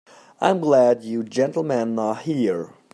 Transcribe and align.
I'm 0.39 0.59
glad 0.61 1.03
you 1.03 1.21
gentlemen 1.21 1.99
are 1.99 2.15
here. 2.15 2.73